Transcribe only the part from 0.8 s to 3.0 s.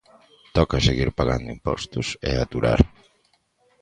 seguir pagando impostos e aturar.